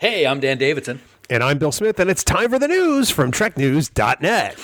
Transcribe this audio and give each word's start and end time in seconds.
Hey, 0.00 0.26
I'm 0.26 0.40
Dan 0.40 0.56
Davidson. 0.56 1.02
And 1.28 1.44
I'm 1.44 1.58
Bill 1.58 1.72
Smith, 1.72 2.00
and 2.00 2.08
it's 2.08 2.24
time 2.24 2.48
for 2.48 2.58
the 2.58 2.66
news 2.66 3.10
from 3.10 3.30
TrekNews.net. 3.30 4.56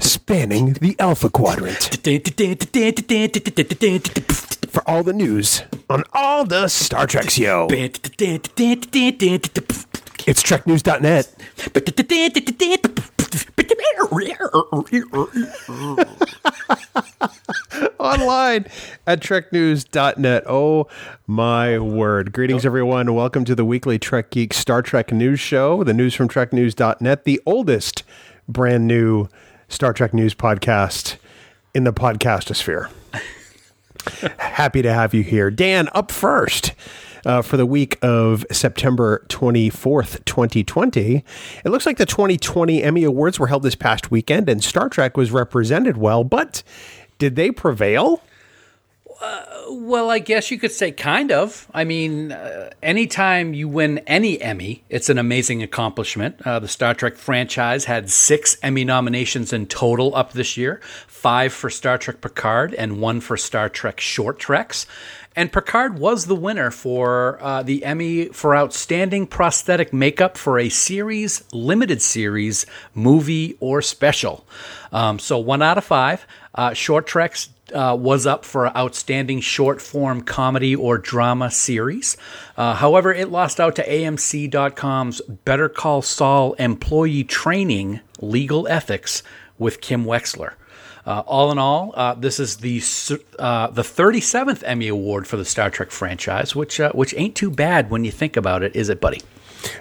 Spanning 0.00 0.72
the 0.72 0.96
Alpha 0.98 1.30
Quadrant. 1.30 1.78
For 4.72 4.82
all 4.90 5.04
the 5.04 5.12
news 5.12 5.62
on 5.88 6.02
all 6.12 6.44
the 6.44 6.66
Star 6.66 7.06
Treks, 7.06 7.38
yo. 7.38 7.68
It's 7.70 8.00
TrekNews.net. 10.42 11.32
Online 18.10 18.66
at 19.06 19.20
treknews.net. 19.20 20.42
Oh 20.48 20.88
my 21.28 21.78
word. 21.78 22.32
Greetings, 22.32 22.66
everyone. 22.66 23.14
Welcome 23.14 23.44
to 23.44 23.54
the 23.54 23.64
weekly 23.64 24.00
Trek 24.00 24.30
Geek 24.30 24.52
Star 24.52 24.82
Trek 24.82 25.12
news 25.12 25.38
show, 25.38 25.84
the 25.84 25.94
news 25.94 26.12
from 26.16 26.28
treknews.net, 26.28 27.22
the 27.22 27.40
oldest 27.46 28.02
brand 28.48 28.88
new 28.88 29.28
Star 29.68 29.92
Trek 29.92 30.12
news 30.12 30.34
podcast 30.34 31.18
in 31.72 31.84
the 31.84 31.92
podcastosphere. 31.92 32.90
Happy 34.38 34.82
to 34.82 34.92
have 34.92 35.14
you 35.14 35.22
here. 35.22 35.48
Dan, 35.48 35.88
up 35.92 36.10
first 36.10 36.72
uh, 37.24 37.42
for 37.42 37.56
the 37.56 37.66
week 37.66 37.98
of 38.02 38.44
September 38.50 39.24
24th, 39.28 40.24
2020. 40.24 41.24
It 41.64 41.68
looks 41.68 41.86
like 41.86 41.98
the 41.98 42.06
2020 42.06 42.82
Emmy 42.82 43.04
Awards 43.04 43.38
were 43.38 43.46
held 43.46 43.62
this 43.62 43.74
past 43.74 44.10
weekend, 44.10 44.48
and 44.48 44.62
Star 44.62 44.88
Trek 44.88 45.16
was 45.16 45.30
represented 45.30 45.96
well, 45.96 46.24
but 46.24 46.62
did 47.20 47.36
they 47.36 47.52
prevail? 47.52 48.20
Well, 49.70 50.10
I 50.10 50.18
guess 50.18 50.50
you 50.50 50.58
could 50.58 50.72
say 50.72 50.90
kind 50.90 51.30
of. 51.30 51.68
I 51.72 51.84
mean, 51.84 52.32
uh, 52.32 52.70
anytime 52.82 53.54
you 53.54 53.68
win 53.68 53.98
any 54.06 54.40
Emmy, 54.40 54.82
it's 54.88 55.08
an 55.08 55.18
amazing 55.18 55.62
accomplishment. 55.62 56.40
Uh, 56.44 56.58
the 56.58 56.66
Star 56.66 56.94
Trek 56.94 57.16
franchise 57.16 57.84
had 57.84 58.10
six 58.10 58.56
Emmy 58.62 58.84
nominations 58.84 59.52
in 59.52 59.66
total 59.66 60.16
up 60.16 60.32
this 60.32 60.56
year 60.56 60.80
five 61.06 61.52
for 61.52 61.68
Star 61.68 61.98
Trek 61.98 62.22
Picard 62.22 62.72
and 62.74 63.00
one 63.00 63.20
for 63.20 63.36
Star 63.36 63.68
Trek 63.68 64.00
Short 64.00 64.38
Treks. 64.38 64.86
And 65.36 65.52
Picard 65.52 65.98
was 65.98 66.26
the 66.26 66.34
winner 66.34 66.72
for 66.72 67.38
uh, 67.40 67.62
the 67.62 67.84
Emmy 67.84 68.26
for 68.26 68.56
Outstanding 68.56 69.28
Prosthetic 69.28 69.92
Makeup 69.92 70.36
for 70.36 70.58
a 70.58 70.68
series, 70.68 71.44
limited 71.52 72.02
series, 72.02 72.66
movie, 72.94 73.56
or 73.60 73.80
special. 73.80 74.44
Um, 74.90 75.20
so 75.20 75.38
one 75.38 75.62
out 75.62 75.78
of 75.78 75.84
five. 75.84 76.26
Uh, 76.52 76.74
short 76.74 77.06
Treks 77.06 77.48
uh, 77.72 77.96
was 77.98 78.26
up 78.26 78.44
for 78.44 78.76
Outstanding 78.76 79.40
Short 79.40 79.80
Form 79.80 80.22
Comedy 80.22 80.74
or 80.74 80.98
Drama 80.98 81.50
Series. 81.52 82.16
Uh, 82.56 82.74
however, 82.74 83.14
it 83.14 83.30
lost 83.30 83.60
out 83.60 83.76
to 83.76 83.86
AMC.com's 83.86 85.20
Better 85.20 85.68
Call 85.68 86.02
Saul 86.02 86.54
Employee 86.54 87.22
Training 87.22 88.00
Legal 88.20 88.66
Ethics 88.66 89.22
with 89.58 89.80
Kim 89.80 90.04
Wexler. 90.04 90.54
Uh, 91.06 91.20
all 91.20 91.50
in 91.50 91.58
all, 91.58 91.92
uh, 91.96 92.14
this 92.14 92.38
is 92.38 92.58
the 92.58 92.82
uh, 93.38 93.68
the 93.68 93.82
37th 93.82 94.62
Emmy 94.66 94.88
Award 94.88 95.26
for 95.26 95.36
the 95.36 95.44
Star 95.44 95.70
Trek 95.70 95.90
franchise, 95.90 96.54
which 96.54 96.78
uh, 96.78 96.92
which 96.92 97.14
ain't 97.16 97.34
too 97.34 97.50
bad 97.50 97.90
when 97.90 98.04
you 98.04 98.10
think 98.10 98.36
about 98.36 98.62
it, 98.62 98.76
is 98.76 98.88
it, 98.88 99.00
buddy? 99.00 99.20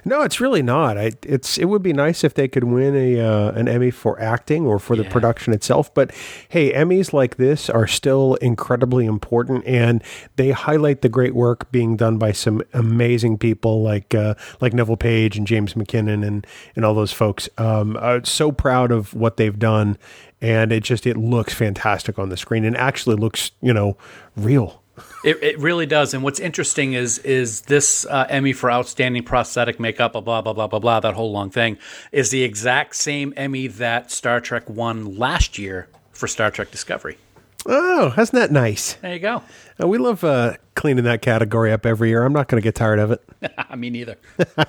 No, 0.06 0.22
it's 0.22 0.40
really 0.40 0.62
not. 0.62 0.98
I, 0.98 1.12
it's 1.24 1.58
it 1.58 1.66
would 1.66 1.84
be 1.84 1.94
nice 1.94 2.24
if 2.24 2.34
they 2.34 2.48
could 2.48 2.64
win 2.66 2.96
a 2.96 3.20
uh, 3.20 3.52
an 3.52 3.68
Emmy 3.68 3.92
for 3.92 4.20
acting 4.22 4.66
or 4.66 4.80
for 4.80 4.96
the 4.96 5.04
Yeah. 5.04 5.10
production 5.12 5.54
itself. 5.54 5.94
But 5.94 6.12
hey, 6.50 6.72
Emmys 6.74 7.14
like 7.14 7.38
this 7.38 7.70
are 7.70 7.88
still 7.88 8.36
incredibly 8.36 9.06
important, 9.06 9.66
and 9.66 10.04
they 10.36 10.52
highlight 10.52 11.02
the 11.02 11.10
great 11.10 11.36
work 11.36 11.72
being 11.72 11.96
done 11.96 12.18
by 12.18 12.32
some 12.32 12.62
amazing 12.74 13.38
people 13.38 13.82
like 13.84 14.14
uh, 14.16 14.36
like 14.62 14.74
Neville 14.74 14.98
Page 14.98 15.38
and 15.38 15.46
James 15.48 15.76
MacKinnon 15.76 16.24
and 16.24 16.46
and 16.76 16.86
all 16.86 16.94
those 16.94 17.14
folks. 17.14 17.48
Um, 17.58 17.98
I'm 17.98 18.26
so 18.26 18.52
proud 18.52 18.92
of 18.92 19.14
what 19.14 19.38
they've 19.38 19.58
done, 19.60 19.98
and 20.42 20.72
it 20.72 20.84
just 20.84 21.06
it 21.08 21.18
looks 21.18 21.54
fantastic 21.54 22.20
on 22.20 22.30
the 22.30 22.38
screen, 22.38 22.66
and 22.66 22.76
actually 22.78 23.16
looks 23.16 23.52
you 23.62 23.74
know 23.74 23.98
real. 24.36 24.82
It, 25.24 25.42
it 25.44 25.60
really 25.60 25.86
does. 25.86 26.14
And 26.14 26.24
what's 26.24 26.40
interesting 26.40 26.94
is 26.94 27.18
is 27.20 27.62
this 27.62 28.06
uh, 28.06 28.26
Emmy 28.30 28.54
for 28.54 28.72
outstanding 28.72 29.24
prosthetic 29.24 29.80
makeup, 29.80 30.14
blah 30.14 30.22
blah 30.22 30.42
blah 30.42 30.54
blah 30.54 30.68
blah 30.68 30.80
blah. 30.80 31.00
That 31.00 31.14
whole 31.14 31.32
long 31.32 31.50
thing 31.50 31.78
is 32.12 32.32
the 32.32 32.44
exact 32.44 32.96
same 32.96 33.34
Emmy 33.38 33.68
that 33.68 34.12
Star 34.12 34.40
Trek 34.40 34.70
won 34.70 35.18
last 35.18 35.58
year 35.58 35.88
for 36.12 36.28
Star 36.28 36.52
Trek 36.52 36.72
Discovery. 36.72 37.18
Oh, 37.66 38.14
isn't 38.18 38.38
that 38.38 38.52
nice? 38.52 38.94
There 38.96 39.14
you 39.14 39.20
go. 39.20 39.44
Uh, 39.82 39.88
we 39.88 39.98
love 39.98 40.24
uh, 40.24 40.54
cleaning 40.76 41.04
that 41.04 41.22
category 41.22 41.74
up 41.74 41.86
every 41.86 42.10
year. 42.10 42.24
I'm 42.24 42.32
not 42.32 42.48
going 42.48 42.62
to 42.62 42.64
get 42.64 42.76
tired 42.76 43.00
of 43.00 43.12
it. 43.12 43.24
Me 43.78 43.90
neither. 43.90 44.16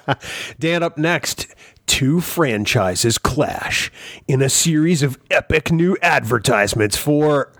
Dan, 0.59 0.83
up 0.83 0.99
next, 0.99 1.47
two 1.87 2.21
franchises 2.21 3.17
clash 3.17 3.93
in 4.27 4.43
a 4.43 4.49
series 4.49 5.03
of 5.03 5.19
epic 5.31 5.71
new 5.71 5.97
advertisements 6.03 6.97
for 6.97 7.53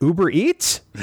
Uber 0.00 0.30
Eats. 0.30 0.80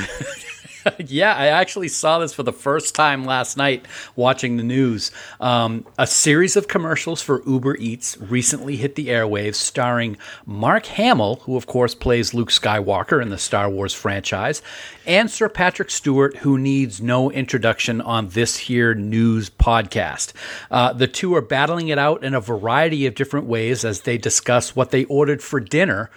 yeah, 0.98 1.34
I 1.36 1.48
actually 1.48 1.88
saw 1.88 2.20
this 2.20 2.34
for 2.34 2.44
the 2.44 2.54
first 2.54 2.96
time 2.96 3.26
last 3.26 3.58
night 3.58 3.86
watching 4.16 4.58
the 4.58 4.64
news. 4.64 5.12
Um, 5.40 5.86
a 5.98 6.08
series 6.08 6.56
of 6.56 6.68
commercials 6.68 7.22
for 7.22 7.44
Uber 7.46 7.78
Eats 7.78 8.18
recently 8.18 8.78
hit 8.78 8.96
the 8.96 9.08
airwaves, 9.08 9.56
starring 9.56 10.18
Mark 10.46 10.86
Hamill, 10.88 11.38
who 11.44 11.56
of 11.56 11.68
course 11.68 11.96
plays 11.96 12.34
Luke 12.34 12.50
Skywalker 12.50 13.22
in 13.22 13.30
the 13.30 13.38
Star 13.38 13.70
Wars 13.70 13.94
franchise, 13.94 14.62
and 15.06 15.30
Sir 15.30 15.50
Patrick 15.50 15.90
Stewart, 15.90 16.38
who 16.38 16.58
needs 16.58 17.02
no 17.02 17.32
introduction 17.32 18.02
on 18.02 18.30
this 18.30 18.58
here 18.58 18.94
news 18.94 19.50
podcast. 19.50 20.34
Uh, 20.70 20.94
the 20.94 21.08
two 21.08 21.36
are 21.36 21.42
battling 21.42 21.90
it 21.90 21.98
out 21.98 22.24
in 22.24 22.34
a 22.34 22.42
variety 22.42 23.06
of 23.06 23.16
different 23.16 23.48
ways 23.48 23.86
as 23.86 24.02
they 24.02 24.18
discuss 24.18 24.76
what 24.76 24.92
they 24.92 25.06
ordered 25.06 25.42
for 25.42 25.60
dinner. 25.60 26.10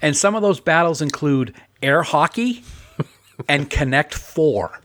And 0.00 0.16
some 0.16 0.34
of 0.34 0.42
those 0.42 0.58
battles 0.58 1.00
include 1.00 1.54
air 1.80 2.02
hockey 2.02 2.64
and 3.48 3.70
Connect 3.70 4.14
Four. 4.14 4.80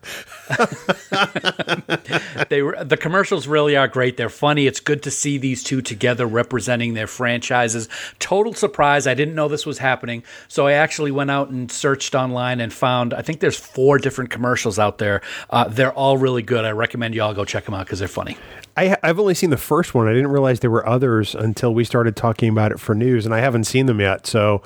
they 2.50 2.62
the 2.62 2.98
commercials 3.00 3.48
really 3.48 3.76
are 3.76 3.88
great. 3.88 4.18
They're 4.18 4.30
funny. 4.30 4.68
It's 4.68 4.80
good 4.80 5.04
to 5.04 5.12
see 5.12 5.38
these 5.38 5.64
two 5.64 5.82
together 5.82 6.26
representing 6.26 6.94
their 6.94 7.08
franchises. 7.08 7.90
Total 8.20 8.54
surprise. 8.54 9.08
I 9.08 9.14
didn't 9.14 9.36
know 9.36 9.48
this 9.48 9.66
was 9.66 9.80
happening, 9.80 10.24
so 10.48 10.68
I 10.68 10.74
actually 10.74 11.12
went 11.12 11.32
out 11.32 11.50
and 11.50 11.72
searched 11.72 12.16
online 12.16 12.62
and 12.62 12.74
found. 12.74 13.14
I 13.14 13.22
think 13.22 13.42
there's 13.42 13.58
four 13.58 13.98
different 13.98 14.30
commercials 14.30 14.80
out 14.80 15.00
there. 15.00 15.22
Uh, 15.50 15.68
they're 15.68 15.94
all 15.94 16.18
really 16.18 16.44
good. 16.44 16.64
I 16.64 16.72
recommend 16.72 17.16
you 17.16 17.24
all 17.24 17.34
go 17.34 17.46
check 17.46 17.66
them 17.66 17.74
out 17.74 17.86
because 17.86 18.00
they're 18.00 18.08
funny. 18.08 18.38
I, 18.78 18.96
I've 19.02 19.20
only 19.20 19.34
seen 19.34 19.50
the 19.50 19.58
first 19.58 19.96
one. 19.96 20.08
I 20.08 20.14
didn't 20.14 20.30
realize 20.30 20.60
there 20.60 20.70
were 20.70 20.88
others 20.88 21.34
until 21.34 21.74
we 21.74 21.84
started 21.84 22.16
talking 22.16 22.50
about 22.50 22.72
it 22.72 22.80
for 22.80 22.94
news, 22.94 23.26
and 23.26 23.34
I 23.34 23.40
haven't 23.40 23.64
seen 23.64 23.88
them 23.88 24.00
yet. 24.00 24.28
So 24.28 24.62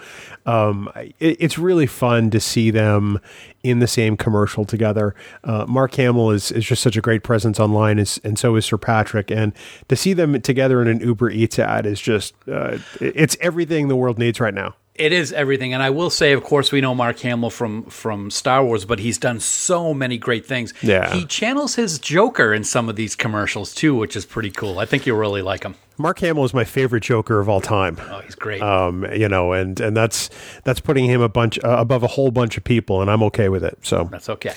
um, 0.46 0.92
it, 0.96 1.38
it's 1.40 1.58
really 1.58 1.88
fun 1.88 2.30
to 2.31 2.42
see 2.42 2.72
them 2.72 3.22
in 3.63 3.80
the 3.80 3.88
same 3.88 4.18
commercial 4.18 4.66
together. 4.66 5.16
Uh, 5.46 5.66
Mark 5.72 5.96
Hamill 5.96 6.32
is, 6.32 6.52
is 6.52 6.66
just 6.66 6.82
such 6.82 6.98
a 6.98 7.02
great 7.02 7.24
presence 7.24 7.59
online, 7.59 7.98
is, 7.98 8.20
and 8.24 8.38
so 8.38 8.56
is 8.56 8.66
Sir 8.66 8.78
Patrick. 8.78 9.32
And 9.32 9.54
to 9.88 9.96
see 9.96 10.14
them 10.14 10.40
together 10.42 10.82
in 10.82 10.88
an 10.88 11.00
Uber 11.00 11.30
Eats 11.32 11.58
ad 11.58 11.86
is 11.86 12.02
just, 12.02 12.34
uh, 12.48 12.78
it's 13.00 13.38
everything 13.42 13.88
the 13.88 13.96
world 13.96 14.20
needs 14.20 14.40
right 14.40 14.54
now. 14.54 14.76
It 15.01 15.13
is 15.13 15.34
everything, 15.34 15.73
and 15.73 15.81
I 15.81 15.89
will 15.89 16.12
say, 16.12 16.31
of 16.31 16.44
course, 16.44 16.72
we 16.72 16.79
know 16.79 16.94
Mark 16.94 17.17
Hamill 17.22 17.50
from 17.50 17.85
from 17.85 18.29
Star 18.29 18.63
Wars, 18.63 18.85
but 18.85 19.00
he's 19.00 19.17
done 19.17 19.39
so 19.39 19.95
many 19.95 20.19
great 20.19 20.45
things. 20.45 20.75
Yeah. 20.84 21.12
he 21.12 21.25
channels 21.25 21.73
his 21.73 21.97
Joker 21.97 22.53
in 22.53 22.63
some 22.63 22.88
of 22.88 22.95
these 22.95 23.16
commercials 23.16 23.73
too, 23.73 23.95
which 23.95 24.16
is 24.16 24.28
pretty 24.28 24.51
cool. 24.51 24.78
I 24.78 24.85
think 24.85 25.07
you'll 25.07 25.17
really 25.17 25.42
like 25.42 25.63
him. 25.63 25.74
Mark 25.98 26.19
Hamill 26.19 26.45
is 26.45 26.53
my 26.53 26.65
favorite 26.65 27.01
Joker 27.01 27.39
of 27.39 27.50
all 27.50 27.62
time. 27.62 27.98
Oh, 28.12 28.19
he's 28.19 28.36
great. 28.36 28.62
Um, 28.62 29.03
you 29.12 29.27
know, 29.27 29.53
and 29.53 29.80
and 29.80 29.98
that's 29.98 30.30
that's 30.65 30.80
putting 30.80 31.06
him 31.06 31.19
a 31.19 31.30
bunch 31.30 31.57
uh, 31.63 31.77
above 31.80 32.04
a 32.04 32.07
whole 32.07 32.30
bunch 32.30 32.56
of 32.56 32.63
people, 32.63 33.01
and 33.01 33.09
I'm 33.09 33.24
okay 33.24 33.50
with 33.50 33.63
it. 33.63 33.80
So 33.81 34.07
That's 34.12 34.30
okay. 34.30 34.54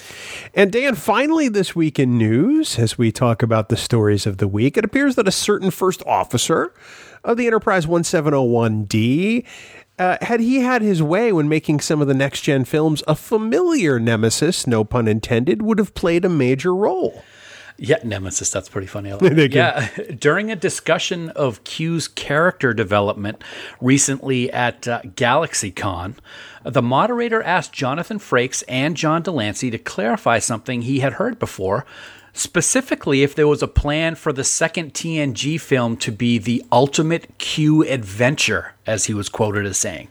And 0.53 0.71
Dan, 0.71 0.95
finally 0.95 1.49
this 1.49 1.75
week 1.75 1.99
in 1.99 2.19
news, 2.19 2.79
as 2.79 2.99
we 2.99 3.11
talk 3.11 3.43
about 3.43 3.71
the 3.71 3.79
stories 3.79 4.27
of 4.27 4.37
the 4.37 4.49
week, 4.49 4.77
it 4.77 4.85
appears 4.85 5.15
that 5.15 5.27
a 5.27 5.33
certain 5.33 5.71
first 5.71 6.03
officer 6.07 6.75
of 7.25 7.39
the 7.39 7.47
Enterprise 7.47 7.87
1701D, 7.87 9.45
uh, 9.99 10.19
had 10.23 10.41
he 10.41 10.61
had 10.61 10.83
his 10.83 11.03
way 11.03 11.33
when 11.33 11.49
making 11.49 11.81
some 11.81 12.01
of 12.01 12.09
the 12.09 12.15
next 12.15 12.43
gen 12.43 12.65
films, 12.65 13.03
a 13.07 13.15
familiar 13.15 13.99
nemesis, 13.99 14.67
no 14.67 14.85
pun 14.85 15.07
intended, 15.09 15.63
would 15.63 15.79
have 15.79 15.95
played 15.95 16.25
a 16.25 16.29
major 16.29 16.75
role. 16.75 17.23
Yeah, 17.77 17.97
Nemesis. 18.05 18.51
That's 18.51 18.69
pretty 18.69 18.87
funny. 18.87 19.13
Like 19.15 19.23
it. 19.23 19.35
Thank 19.35 19.55
you. 19.55 19.59
yeah, 19.59 19.89
during 20.19 20.51
a 20.51 20.57
discussion 20.57 21.31
of 21.31 21.65
Q's 21.65 22.07
character 22.09 22.73
development 22.73 23.43
recently 23.81 24.53
at 24.53 24.87
uh, 24.87 25.03
GalaxyCon, 25.03 26.15
the 26.65 26.83
moderator 26.83 27.43
asked 27.43 27.73
Jonathan 27.73 28.19
Frakes 28.19 28.63
and 28.69 28.97
John 28.97 29.23
de 29.23 29.33
Lancie 29.33 29.71
to 29.71 29.79
clarify 29.79 30.39
something 30.39 30.83
he 30.83 31.01
had 31.01 31.15
heard 31.15 31.39
before. 31.39 31.85
Specifically, 32.37 33.23
if 33.23 33.37
there 33.37 33.47
was 33.47 33.63
a 33.63 33.69
plan 33.69 34.17
for 34.17 34.33
the 34.33 34.43
second 34.43 34.93
TNG 34.93 35.59
film 35.61 35.97
to 35.99 36.11
be 36.11 36.37
the 36.37 36.65
ultimate 36.73 37.39
Q 37.39 37.83
adventure, 37.85 38.75
as 38.87 39.05
he 39.05 39.15
was 39.15 39.29
quoted 39.29 39.65
as 39.65 39.79
saying. 39.79 40.09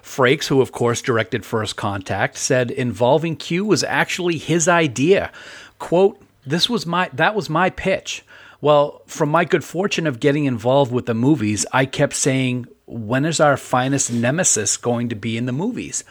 Frakes, 0.00 0.46
who 0.46 0.60
of 0.60 0.70
course 0.70 1.02
directed 1.02 1.44
First 1.44 1.74
Contact, 1.74 2.36
said 2.36 2.70
involving 2.70 3.34
Q 3.34 3.64
was 3.64 3.82
actually 3.82 4.38
his 4.38 4.68
idea, 4.68 5.32
quote, 5.80 6.22
this 6.46 6.70
was 6.70 6.86
my 6.86 7.10
that 7.12 7.34
was 7.34 7.50
my 7.50 7.68
pitch. 7.70 8.24
Well, 8.60 9.02
from 9.06 9.28
my 9.30 9.44
good 9.44 9.64
fortune 9.64 10.06
of 10.06 10.20
getting 10.20 10.44
involved 10.44 10.92
with 10.92 11.06
the 11.06 11.14
movies, 11.14 11.66
I 11.72 11.84
kept 11.84 12.14
saying, 12.14 12.66
when 12.86 13.24
is 13.24 13.40
our 13.40 13.56
finest 13.56 14.12
nemesis 14.12 14.76
going 14.76 15.08
to 15.08 15.16
be 15.16 15.36
in 15.36 15.46
the 15.46 15.52
movies? 15.52 16.04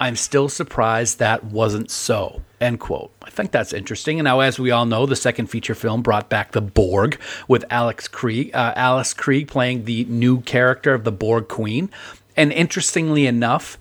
I'm 0.00 0.16
still 0.16 0.48
surprised 0.48 1.18
that 1.18 1.44
wasn't 1.44 1.90
so. 1.90 2.40
End 2.58 2.80
quote. 2.80 3.12
I 3.22 3.28
think 3.28 3.52
that's 3.52 3.74
interesting. 3.74 4.18
And 4.18 4.24
now, 4.24 4.40
as 4.40 4.58
we 4.58 4.70
all 4.70 4.86
know, 4.86 5.04
the 5.04 5.14
second 5.14 5.48
feature 5.48 5.74
film 5.74 6.00
brought 6.00 6.30
back 6.30 6.52
the 6.52 6.62
Borg 6.62 7.20
with 7.46 7.66
Alex 7.68 8.08
Krieg, 8.08 8.50
uh, 8.54 8.72
Alice 8.76 9.12
Krige 9.12 9.46
playing 9.46 9.84
the 9.84 10.04
new 10.06 10.40
character 10.40 10.94
of 10.94 11.04
the 11.04 11.12
Borg 11.12 11.48
Queen. 11.48 11.90
And 12.34 12.50
interestingly 12.50 13.26
enough, 13.26 13.76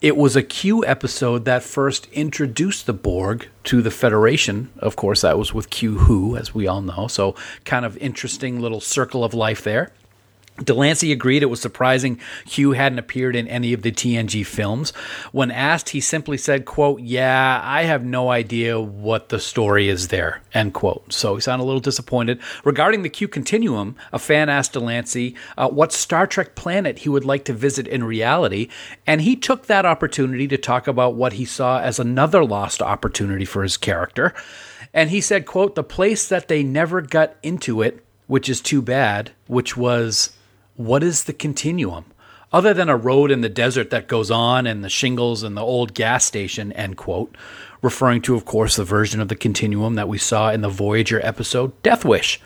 it 0.00 0.16
was 0.16 0.36
a 0.36 0.42
Q 0.42 0.84
episode 0.84 1.44
that 1.46 1.64
first 1.64 2.06
introduced 2.12 2.86
the 2.86 2.92
Borg 2.92 3.48
to 3.64 3.82
the 3.82 3.90
Federation. 3.90 4.70
Of 4.78 4.94
course, 4.94 5.22
that 5.22 5.38
was 5.38 5.52
with 5.52 5.70
Q 5.70 5.98
Who, 5.98 6.36
as 6.36 6.54
we 6.54 6.68
all 6.68 6.82
know. 6.82 7.08
So, 7.08 7.34
kind 7.64 7.84
of 7.84 7.96
interesting 7.96 8.60
little 8.60 8.80
circle 8.80 9.24
of 9.24 9.34
life 9.34 9.64
there. 9.64 9.90
Delancey 10.62 11.10
agreed 11.10 11.42
it 11.42 11.46
was 11.46 11.60
surprising 11.60 12.20
Q 12.46 12.72
hadn't 12.72 13.00
appeared 13.00 13.34
in 13.34 13.48
any 13.48 13.72
of 13.72 13.82
the 13.82 13.90
TNG 13.90 14.46
films. 14.46 14.90
When 15.32 15.50
asked, 15.50 15.88
he 15.88 16.00
simply 16.00 16.38
said, 16.38 16.64
quote, 16.64 17.00
yeah, 17.00 17.60
I 17.64 17.82
have 17.82 18.04
no 18.04 18.30
idea 18.30 18.80
what 18.80 19.30
the 19.30 19.40
story 19.40 19.88
is 19.88 20.08
there, 20.08 20.42
end 20.52 20.72
quote. 20.72 21.12
So 21.12 21.34
he 21.34 21.40
sounded 21.40 21.64
a 21.64 21.66
little 21.66 21.80
disappointed. 21.80 22.40
Regarding 22.62 23.02
the 23.02 23.08
Q 23.08 23.26
Continuum, 23.26 23.96
a 24.12 24.18
fan 24.20 24.48
asked 24.48 24.74
de 24.74 24.80
Lancie 24.80 25.34
uh, 25.58 25.68
what 25.68 25.92
Star 25.92 26.24
Trek 26.24 26.54
planet 26.54 27.00
he 27.00 27.08
would 27.08 27.24
like 27.24 27.44
to 27.46 27.52
visit 27.52 27.88
in 27.88 28.04
reality, 28.04 28.68
and 29.08 29.22
he 29.22 29.34
took 29.34 29.66
that 29.66 29.84
opportunity 29.84 30.46
to 30.46 30.56
talk 30.56 30.86
about 30.86 31.16
what 31.16 31.32
he 31.32 31.44
saw 31.44 31.80
as 31.80 31.98
another 31.98 32.44
lost 32.44 32.80
opportunity 32.80 33.44
for 33.44 33.64
his 33.64 33.76
character. 33.76 34.32
And 34.92 35.10
he 35.10 35.20
said, 35.20 35.46
quote, 35.46 35.74
the 35.74 35.82
place 35.82 36.28
that 36.28 36.46
they 36.46 36.62
never 36.62 37.00
got 37.00 37.34
into 37.42 37.82
it, 37.82 38.04
which 38.28 38.48
is 38.48 38.60
too 38.60 38.80
bad, 38.80 39.32
which 39.48 39.76
was 39.76 40.30
what 40.76 41.02
is 41.02 41.24
the 41.24 41.32
continuum? 41.32 42.06
Other 42.52 42.72
than 42.72 42.88
a 42.88 42.96
road 42.96 43.30
in 43.30 43.40
the 43.40 43.48
desert 43.48 43.90
that 43.90 44.06
goes 44.06 44.30
on 44.30 44.66
and 44.66 44.84
the 44.84 44.88
shingles 44.88 45.42
and 45.42 45.56
the 45.56 45.62
old 45.62 45.92
gas 45.94 46.24
station, 46.24 46.72
end 46.72 46.96
quote, 46.96 47.36
referring 47.82 48.22
to, 48.22 48.36
of 48.36 48.44
course, 48.44 48.76
the 48.76 48.84
version 48.84 49.20
of 49.20 49.28
the 49.28 49.34
continuum 49.34 49.94
that 49.94 50.08
we 50.08 50.18
saw 50.18 50.50
in 50.50 50.60
the 50.60 50.68
Voyager 50.68 51.20
episode 51.24 51.80
Death 51.82 52.04
Wish. 52.04 52.40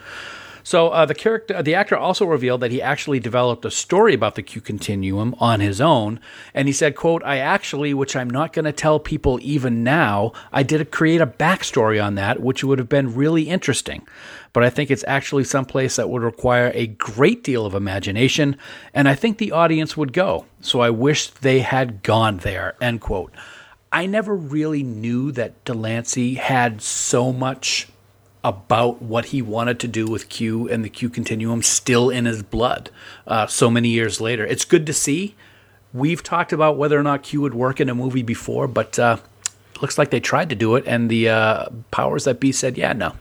So 0.69 0.89
uh, 0.89 1.07
the 1.07 1.15
character, 1.15 1.63
the 1.63 1.73
actor 1.73 1.97
also 1.97 2.27
revealed 2.27 2.61
that 2.61 2.69
he 2.69 2.79
actually 2.79 3.19
developed 3.19 3.65
a 3.65 3.71
story 3.71 4.13
about 4.13 4.35
the 4.35 4.43
Q 4.43 4.61
continuum 4.61 5.33
on 5.39 5.61
his 5.61 5.81
own, 5.81 6.19
and 6.53 6.67
he 6.67 6.73
said, 6.75 6.95
"quote 6.95 7.23
I 7.25 7.39
actually, 7.39 7.91
which 7.95 8.15
I'm 8.15 8.29
not 8.29 8.53
going 8.53 8.65
to 8.65 8.71
tell 8.71 8.99
people 8.99 9.39
even 9.41 9.83
now, 9.83 10.31
I 10.53 10.61
did 10.61 10.91
create 10.91 11.21
a 11.21 11.25
backstory 11.25 11.99
on 11.99 12.13
that, 12.15 12.39
which 12.39 12.63
would 12.63 12.77
have 12.77 12.87
been 12.87 13.15
really 13.15 13.49
interesting." 13.49 14.07
But 14.53 14.63
I 14.63 14.69
think 14.69 14.91
it's 14.91 15.03
actually 15.07 15.45
someplace 15.45 15.95
that 15.95 16.11
would 16.11 16.21
require 16.21 16.71
a 16.75 16.85
great 16.85 17.43
deal 17.43 17.65
of 17.65 17.73
imagination, 17.73 18.55
and 18.93 19.09
I 19.09 19.15
think 19.15 19.39
the 19.39 19.51
audience 19.51 19.97
would 19.97 20.13
go. 20.13 20.45
So 20.61 20.81
I 20.81 20.91
wish 20.91 21.31
they 21.31 21.61
had 21.61 22.03
gone 22.03 22.37
there. 22.37 22.75
End 22.79 23.01
quote. 23.01 23.33
I 23.91 24.05
never 24.05 24.35
really 24.35 24.83
knew 24.83 25.31
that 25.31 25.65
de 25.65 25.73
Lancie 25.73 26.35
had 26.35 26.79
so 26.83 27.33
much 27.33 27.87
about 28.43 29.01
what 29.01 29.25
he 29.25 29.41
wanted 29.41 29.79
to 29.79 29.87
do 29.87 30.05
with 30.05 30.29
Q 30.29 30.69
and 30.69 30.83
the 30.83 30.89
Q 30.89 31.09
continuum 31.09 31.61
still 31.61 32.09
in 32.09 32.25
his 32.25 32.41
blood 32.43 32.89
uh, 33.27 33.47
so 33.47 33.69
many 33.69 33.89
years 33.89 34.21
later. 34.21 34.45
It's 34.45 34.65
good 34.65 34.85
to 34.85 34.93
see. 34.93 35.35
We've 35.93 36.23
talked 36.23 36.53
about 36.53 36.77
whether 36.77 36.99
or 36.99 37.03
not 37.03 37.23
Q 37.23 37.41
would 37.41 37.53
work 37.53 37.81
in 37.81 37.89
a 37.89 37.95
movie 37.95 38.23
before, 38.23 38.67
but 38.67 38.97
uh, 38.97 39.17
looks 39.81 39.97
like 39.97 40.11
they 40.11 40.19
tried 40.19 40.49
to 40.49 40.55
do 40.55 40.75
it, 40.75 40.85
and 40.87 41.09
the 41.09 41.29
uh, 41.29 41.65
powers 41.91 42.25
that 42.25 42.39
be 42.39 42.51
said, 42.51 42.77
"Yeah, 42.77 42.93
no." 42.93 43.15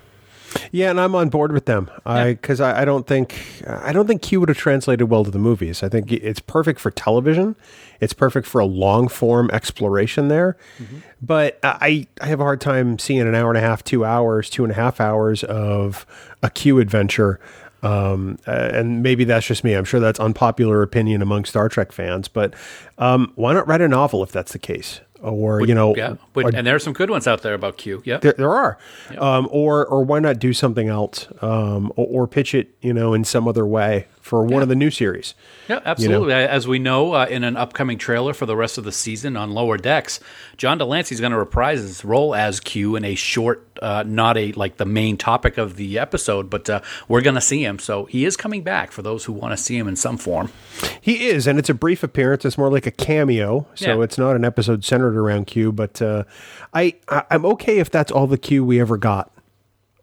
Yeah, 0.70 0.90
and 0.90 1.00
I'm 1.00 1.14
on 1.14 1.28
board 1.28 1.52
with 1.52 1.66
them. 1.66 1.90
I 2.04 2.32
because 2.32 2.60
I, 2.60 2.82
I, 2.82 2.84
don't 2.84 3.06
think 3.06 3.36
I 3.66 3.92
don't 3.92 4.06
think 4.06 4.22
Q 4.22 4.40
would 4.40 4.48
have 4.48 4.58
translated 4.58 5.08
well 5.08 5.24
to 5.24 5.30
the 5.30 5.38
movies. 5.38 5.82
I 5.82 5.88
think 5.88 6.12
it's 6.12 6.40
perfect 6.40 6.80
for 6.80 6.90
television. 6.90 7.56
It's 8.00 8.12
perfect 8.12 8.46
for 8.46 8.60
a 8.60 8.66
long 8.66 9.08
form 9.08 9.50
exploration 9.52 10.28
there. 10.28 10.56
Mm-hmm. 10.78 10.98
But 11.20 11.58
I 11.62 12.06
I 12.20 12.26
have 12.26 12.40
a 12.40 12.44
hard 12.44 12.60
time 12.60 12.98
seeing 12.98 13.20
an 13.20 13.34
hour 13.34 13.50
and 13.50 13.58
a 13.58 13.62
half, 13.62 13.82
two 13.82 14.04
hours, 14.04 14.50
two 14.50 14.64
and 14.64 14.72
a 14.72 14.76
half 14.76 15.00
hours 15.00 15.44
of 15.44 16.06
a 16.42 16.50
Q 16.50 16.78
adventure. 16.78 17.40
Um, 17.82 18.38
and 18.44 19.02
maybe 19.02 19.24
that's 19.24 19.46
just 19.46 19.62
me. 19.62 19.74
I'm 19.74 19.84
sure 19.84 20.00
that's 20.00 20.18
unpopular 20.18 20.82
opinion 20.82 21.22
among 21.22 21.44
Star 21.44 21.68
Trek 21.68 21.92
fans. 21.92 22.26
But 22.26 22.54
um, 22.98 23.32
why 23.36 23.52
not 23.52 23.68
write 23.68 23.80
a 23.80 23.88
novel 23.88 24.22
if 24.22 24.32
that's 24.32 24.52
the 24.52 24.58
case? 24.58 25.00
Or 25.22 25.60
Would, 25.60 25.68
you 25.68 25.74
know, 25.74 25.94
yeah. 25.96 26.16
Would, 26.34 26.54
and 26.54 26.66
there 26.66 26.74
are 26.74 26.80
some 26.80 26.92
good 26.92 27.10
ones 27.10 27.26
out 27.26 27.42
there 27.42 27.54
about 27.54 27.76
Q. 27.76 28.02
Yeah, 28.04 28.18
there, 28.18 28.34
there 28.34 28.50
are. 28.50 28.78
Yep. 29.10 29.20
Um, 29.20 29.48
or 29.50 29.86
or 29.86 30.04
why 30.04 30.18
not 30.20 30.38
do 30.38 30.52
something 30.52 30.88
else, 30.88 31.26
um, 31.42 31.92
or, 31.96 32.06
or, 32.06 32.26
pitch 32.26 32.54
it, 32.54 32.74
you 32.80 32.92
know, 32.92 33.14
in 33.14 33.24
some 33.24 33.48
other 33.48 33.66
way 33.66 34.06
for 34.28 34.42
one 34.42 34.52
yeah. 34.52 34.60
of 34.60 34.68
the 34.68 34.76
new 34.76 34.90
series. 34.90 35.34
Yeah, 35.68 35.80
absolutely. 35.84 36.34
You 36.34 36.40
know? 36.40 36.46
As 36.46 36.68
we 36.68 36.78
know 36.78 37.14
uh, 37.14 37.26
in 37.30 37.44
an 37.44 37.56
upcoming 37.56 37.96
trailer 37.96 38.34
for 38.34 38.44
the 38.44 38.54
rest 38.54 38.76
of 38.76 38.84
the 38.84 38.92
season 38.92 39.36
on 39.36 39.52
Lower 39.52 39.78
Decks, 39.78 40.20
John 40.58 40.76
de 40.76 40.84
Lancie 40.84 41.14
is 41.14 41.20
going 41.20 41.32
to 41.32 41.38
reprise 41.38 41.80
his 41.80 42.04
role 42.04 42.34
as 42.34 42.60
Q 42.60 42.94
in 42.94 43.04
a 43.06 43.14
short, 43.14 43.66
uh, 43.80 44.04
not 44.06 44.36
a 44.36 44.52
like 44.52 44.76
the 44.76 44.84
main 44.84 45.16
topic 45.16 45.56
of 45.56 45.76
the 45.76 45.98
episode, 45.98 46.50
but 46.50 46.68
uh, 46.68 46.82
we're 47.08 47.22
going 47.22 47.36
to 47.36 47.40
see 47.40 47.64
him. 47.64 47.78
So 47.78 48.04
he 48.04 48.26
is 48.26 48.36
coming 48.36 48.62
back 48.62 48.92
for 48.92 49.00
those 49.00 49.24
who 49.24 49.32
want 49.32 49.52
to 49.52 49.56
see 49.56 49.78
him 49.78 49.88
in 49.88 49.96
some 49.96 50.18
form. 50.18 50.52
He 51.00 51.28
is, 51.28 51.46
and 51.46 51.58
it's 51.58 51.70
a 51.70 51.74
brief 51.74 52.02
appearance. 52.02 52.44
It's 52.44 52.58
more 52.58 52.70
like 52.70 52.86
a 52.86 52.90
cameo, 52.90 53.66
so 53.74 53.96
yeah. 53.96 54.04
it's 54.04 54.18
not 54.18 54.36
an 54.36 54.44
episode 54.44 54.84
centered 54.84 55.16
around 55.16 55.46
Q. 55.46 55.72
But 55.72 56.02
uh, 56.02 56.24
I, 56.74 56.94
I 57.08 57.24
I'm 57.30 57.46
okay 57.46 57.78
if 57.78 57.90
that's 57.90 58.12
all 58.12 58.26
the 58.26 58.38
Q 58.38 58.62
we 58.64 58.78
ever 58.78 58.98
got. 58.98 59.32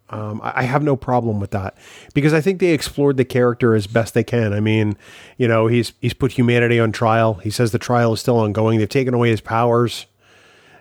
Um, 0.10 0.40
I 0.44 0.64
have 0.64 0.84
no 0.84 0.96
problem 0.96 1.40
with 1.40 1.50
that 1.52 1.76
because 2.14 2.32
I 2.32 2.40
think 2.40 2.60
they 2.60 2.74
explored 2.74 3.18
the 3.18 3.26
character 3.26 3.74
as 3.74 3.88
best 3.88 4.14
they 4.14 4.24
can. 4.24 4.54
I 4.54 4.60
mean, 4.60 4.98
you 5.38 5.48
know, 5.48 5.66
he's 5.66 5.94
he's 6.00 6.14
put 6.14 6.34
humanity 6.34 6.80
on 6.80 6.92
trial. 6.92 7.36
He 7.36 7.50
says 7.50 7.72
the 7.72 7.80
trial 7.80 8.14
is 8.14 8.20
still 8.20 8.38
ongoing. 8.38 8.78
They've 8.78 8.88
taken 8.88 9.16
away 9.16 9.32
his 9.32 9.42
powers. 9.42 10.06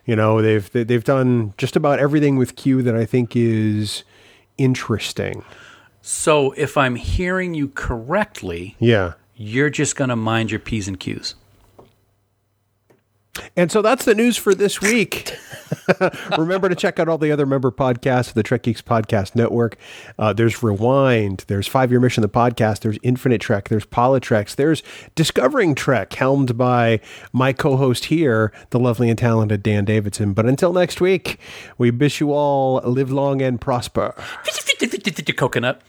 You 0.05 0.15
know, 0.15 0.43
they've 0.43 0.71
they've 0.71 1.05
done 1.05 1.55
just 1.57 1.75
about 1.75 2.01
everything 2.01 2.37
with 2.37 2.55
Q 2.57 2.83
that 2.83 2.95
I 2.95 3.07
think 3.07 3.35
is 3.35 4.05
interesting. 4.59 5.43
So, 6.03 6.53
if 6.53 6.77
I'm 6.77 6.97
hearing 6.97 7.55
you 7.55 7.69
correctly, 7.69 8.77
yeah, 8.79 9.15
you're 9.35 9.71
just 9.71 9.97
going 9.97 10.11
to 10.11 10.17
mind 10.17 10.51
your 10.51 10.61
p's 10.61 10.87
and 10.87 11.01
q's. 11.01 11.35
And 13.57 13.71
so 13.71 13.83
that's 13.83 14.05
the 14.05 14.15
news 14.15 14.37
for 14.37 14.55
this 14.55 14.81
week. 14.81 15.37
Remember 16.39 16.69
to 16.69 16.75
check 16.75 16.99
out 16.99 17.09
all 17.09 17.19
the 17.19 17.33
other 17.33 17.47
member 17.47 17.71
podcasts 17.71 18.29
of 18.29 18.35
the 18.35 18.43
Trek 18.43 18.63
Geeks 18.63 18.83
Podcast 18.83 19.35
Network. 19.35 19.77
Uh, 20.19 20.33
there's 20.33 20.63
Rewind, 20.63 21.45
there's 21.49 21.67
Five 21.67 21.91
Year 21.91 22.01
Mission, 22.01 22.23
the 22.23 22.29
podcast, 22.29 22.81
there's 22.81 22.99
Infinite 23.03 23.41
Trek, 23.41 23.69
there's 23.69 23.87
Politreks, 23.87 24.57
there's 24.57 24.83
Discovering 25.15 25.75
Trek, 25.75 26.13
helmed 26.15 26.57
by 26.57 27.01
my 27.33 27.53
co 27.53 27.77
host 27.77 28.07
here, 28.07 28.53
the 28.71 28.79
lovely 28.79 29.09
and 29.09 29.19
talented 29.19 29.63
Dan 29.63 29.85
Davidson. 29.85 30.33
But 30.33 30.47
until 30.47 30.73
next 30.73 31.01
week, 31.01 31.39
we 31.79 31.91
wish 31.91 32.21
you 32.21 32.33
all 32.33 32.81
live 32.85 33.11
long 33.11 33.43
and 33.43 33.61
prosper. 33.61 34.15
Coconut. 35.37 35.83